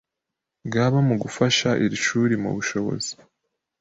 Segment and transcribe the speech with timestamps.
[0.65, 3.11] bwaba mu gufasha iri shuri mu bushobozi